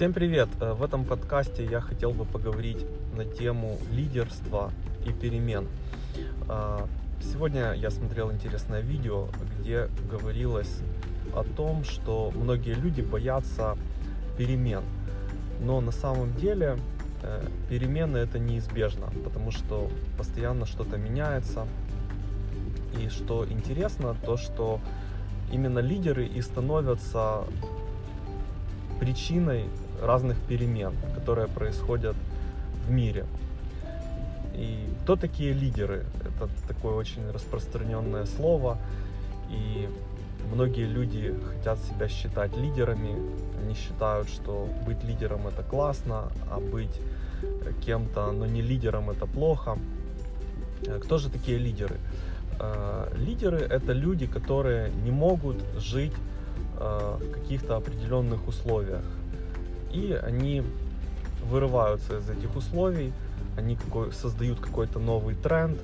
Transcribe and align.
Всем 0.00 0.14
привет! 0.14 0.48
Э, 0.62 0.72
В 0.72 0.82
этом 0.82 1.04
подкасте 1.04 1.62
я 1.62 1.82
хотел 1.82 2.12
бы 2.12 2.24
поговорить 2.24 2.86
на 3.14 3.26
тему 3.26 3.76
лидерства 3.92 4.72
и 5.04 5.12
перемен. 5.12 5.68
А, 6.48 6.88
Сегодня 7.20 7.74
я 7.74 7.90
смотрел 7.90 8.32
интересное 8.32 8.80
видео, 8.80 9.28
где 9.58 9.90
говорилось 10.10 10.74
о 11.34 11.44
том, 11.44 11.84
что 11.84 12.32
многие 12.34 12.72
люди 12.72 13.02
боятся 13.02 13.76
перемен. 14.38 14.84
Но 15.60 15.82
на 15.82 15.92
самом 15.92 16.34
деле 16.36 16.78
э, 17.22 17.46
перемены 17.68 18.16
это 18.16 18.38
неизбежно, 18.38 19.12
потому 19.22 19.50
что 19.50 19.90
постоянно 20.16 20.64
что-то 20.64 20.96
меняется. 20.96 21.66
И 22.98 23.10
что 23.10 23.46
интересно, 23.46 24.16
то 24.24 24.38
что 24.38 24.80
именно 25.52 25.80
лидеры 25.80 26.24
и 26.24 26.40
становятся 26.40 27.44
причиной 29.00 29.64
разных 30.02 30.38
перемен, 30.38 30.92
которые 31.14 31.48
происходят 31.48 32.16
в 32.86 32.90
мире. 32.90 33.24
И 34.54 34.86
кто 35.02 35.16
такие 35.16 35.52
лидеры? 35.52 36.04
Это 36.20 36.48
такое 36.68 36.94
очень 36.94 37.30
распространенное 37.30 38.26
слово, 38.26 38.78
и 39.48 39.88
многие 40.52 40.84
люди 40.84 41.34
хотят 41.48 41.78
себя 41.78 42.08
считать 42.08 42.56
лидерами. 42.56 43.16
Они 43.62 43.74
считают, 43.74 44.28
что 44.28 44.68
быть 44.86 45.02
лидером 45.04 45.46
это 45.46 45.62
классно, 45.62 46.30
а 46.50 46.60
быть 46.60 47.00
кем-то, 47.84 48.32
но 48.32 48.46
не 48.46 48.60
лидером 48.60 49.10
это 49.10 49.26
плохо. 49.26 49.78
Э, 50.86 50.98
Кто 50.98 51.18
же 51.18 51.30
такие 51.30 51.58
лидеры? 51.58 51.96
Э, 52.58 53.08
Лидеры 53.16 53.58
это 53.58 53.92
люди, 53.92 54.26
которые 54.26 54.90
не 55.04 55.10
могут 55.10 55.56
жить 55.78 56.12
в 56.80 57.32
каких-то 57.32 57.76
определенных 57.76 58.48
условиях. 58.48 59.04
И 59.92 60.12
они 60.12 60.62
вырываются 61.44 62.18
из 62.18 62.30
этих 62.30 62.56
условий, 62.56 63.12
они 63.56 63.76
какой, 63.76 64.12
создают 64.12 64.60
какой-то 64.60 64.98
новый 64.98 65.34
тренд, 65.34 65.78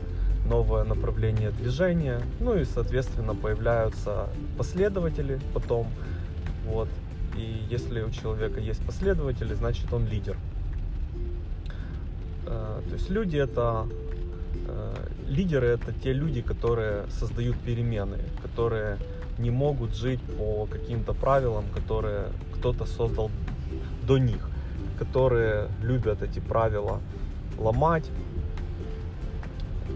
новое 0.49 0.85
направление 0.85 1.51
движения, 1.51 2.21
ну 2.41 2.57
и, 2.57 2.65
соответственно, 2.65 3.35
появляются 3.35 4.29
последователи 4.57 5.41
потом, 5.53 5.89
вот. 6.67 6.89
И 7.37 7.67
если 7.69 8.03
у 8.03 8.11
человека 8.11 8.61
есть 8.61 8.85
последователи, 8.87 9.55
значит 9.55 9.93
он 9.93 10.07
лидер. 10.07 10.37
Э, 12.47 12.81
То 12.89 12.95
есть 12.95 13.11
люди 13.11 13.37
это 13.37 13.87
э, 14.67 14.95
лидеры 15.27 15.67
это 15.67 15.93
те 15.93 16.13
люди, 16.13 16.41
которые 16.41 17.07
создают 17.11 17.57
перемены, 17.59 18.19
которые 18.43 18.99
не 19.39 19.51
могут 19.51 19.95
жить 19.95 20.21
по 20.39 20.67
каким-то 20.67 21.13
правилам, 21.13 21.65
которые 21.75 22.29
кто-то 22.55 22.87
создал 22.87 23.31
до 24.07 24.19
них, 24.19 24.49
которые 24.99 25.69
любят 25.83 26.23
эти 26.23 26.41
правила 26.41 27.01
ломать, 27.59 28.11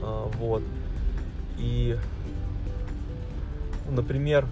А, 0.02 0.30
вот. 0.38 0.62
И, 1.58 1.98
например, 3.88 4.46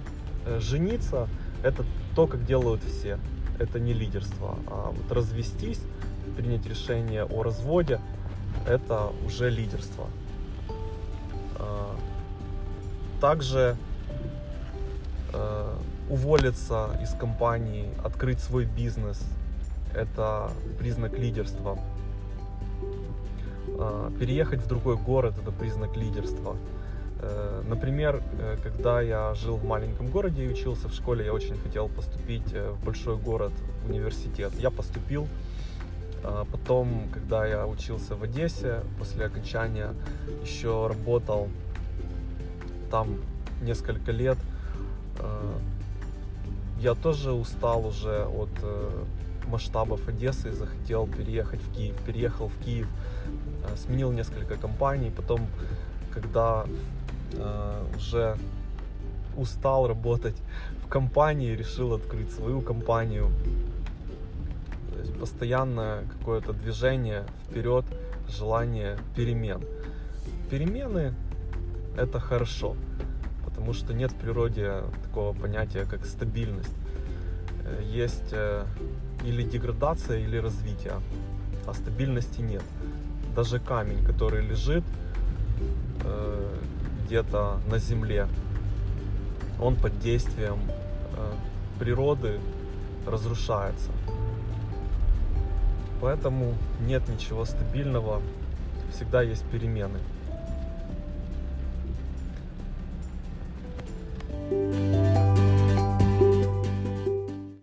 э, 0.47 0.59
жениться 0.61 1.29
это 1.63 1.85
то, 2.15 2.27
как 2.27 2.45
делают 2.45 2.83
все. 2.83 3.19
Это 3.59 3.81
не 3.81 3.93
лидерство. 3.93 4.59
А 4.67 4.93
вот 4.95 5.11
развестись, 5.11 5.81
принять 6.37 6.67
решение 6.67 7.25
о 7.25 7.43
разводе, 7.43 8.01
это 8.67 9.11
уже 9.25 9.51
лидерство. 9.51 10.07
А, 11.57 11.97
Также 13.21 13.77
э, 15.33 15.75
уволиться 16.09 16.99
из 17.03 17.11
компании, 17.15 17.87
открыть 18.05 18.41
свой 18.41 18.65
бизнес, 18.65 19.21
это 19.95 20.51
признак 20.79 21.19
лидерства. 21.19 21.79
А, 23.79 24.11
Переехать 24.19 24.61
в 24.61 24.67
другой 24.67 24.97
город 24.97 25.35
это 25.41 25.53
признак 25.53 25.97
лидерства. 25.97 26.57
Э, 27.21 27.63
Например, 27.69 28.23
э, 28.39 28.57
когда 28.63 29.01
я 29.01 29.35
жил 29.35 29.57
в 29.57 29.65
маленьком 29.65 30.09
городе 30.09 30.45
и 30.45 30.49
учился 30.49 30.89
в 30.89 30.95
школе, 30.95 31.25
я 31.25 31.33
очень 31.33 31.57
хотел 31.59 31.89
поступить 31.89 32.53
э, 32.53 32.71
в 32.71 32.85
большой 32.85 33.17
город, 33.17 33.53
в 33.85 33.91
университет. 33.91 34.53
Я 34.59 34.71
поступил. 34.71 35.27
Потом, 36.51 37.09
когда 37.13 37.47
я 37.47 37.65
учился 37.65 38.17
в 38.17 38.25
Одессе, 38.25 38.81
после 38.99 39.25
окончания 39.27 39.95
еще 40.43 40.89
работал 40.89 41.49
там 42.91 43.19
несколько 43.63 44.11
лет. 44.11 44.37
Э, 45.19 45.59
Я 46.81 46.95
тоже 46.95 47.33
устал 47.33 47.87
уже 47.87 48.25
от 48.25 48.51
э, 48.63 49.05
масштабов 49.49 50.07
Одессы 50.09 50.51
и 50.51 50.53
захотел 50.53 51.07
переехать 51.07 51.61
в 51.61 51.75
Киев. 51.75 51.97
Переехал 52.07 52.49
в 52.49 52.65
Киев, 52.65 52.87
э, 53.65 53.77
сменил 53.77 54.13
несколько 54.13 54.57
компаний. 54.57 55.13
Потом, 55.15 55.41
когда 56.13 56.65
уже 57.95 58.39
устал 59.37 59.87
работать 59.87 60.37
в 60.83 60.89
компании, 60.89 61.55
решил 61.55 61.93
открыть 61.93 62.33
свою 62.33 62.63
компанию. 62.63 63.31
То 64.95 65.01
есть 65.01 65.15
постоянное 65.19 66.05
какое-то 66.19 66.55
движение 66.55 67.25
вперед, 67.45 67.85
желание 68.29 68.97
перемен. 69.15 69.63
Перемены 70.51 71.15
это 71.99 72.19
хорошо, 72.19 72.77
потому 73.59 73.75
что 73.75 73.93
нет 73.93 74.13
в 74.13 74.15
природе 74.15 74.85
такого 75.03 75.33
понятия, 75.33 75.85
как 75.85 76.07
стабильность. 76.07 76.77
Э, 77.65 77.83
Есть 77.83 78.31
э, 78.31 78.65
или 79.25 79.43
деградация, 79.43 80.21
или 80.21 80.37
развитие, 80.37 80.93
а 81.67 81.75
стабильности 81.75 82.41
нет. 82.41 82.63
Даже 83.35 83.59
камень, 83.59 84.05
который 84.05 84.47
лежит 84.47 84.85
э, 86.05 86.57
где-то 87.05 87.59
на 87.69 87.79
земле, 87.79 88.29
он 89.61 89.75
под 89.75 89.99
действием 89.99 90.59
природы 91.81 92.39
разрушается. 93.07 93.91
Поэтому 96.01 96.55
нет 96.87 97.09
ничего 97.09 97.45
стабильного, 97.45 98.23
всегда 98.93 99.23
есть 99.23 99.45
перемены. 99.51 99.99